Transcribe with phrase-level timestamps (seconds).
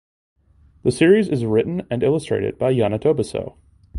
[0.81, 3.57] The series is written and illustrated by Yana Toboso.